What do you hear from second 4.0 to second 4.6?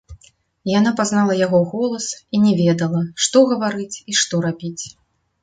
і што